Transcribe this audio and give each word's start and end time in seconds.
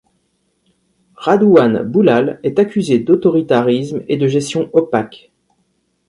Radouane 1.13 1.83
Bouhlal 1.83 2.39
est 2.41 2.57
accusé 2.57 2.97
d'autoritarisme 2.97 4.01
et 4.07 4.17
de 4.17 4.25
gestion 4.27 4.67
opaque. 4.73 5.29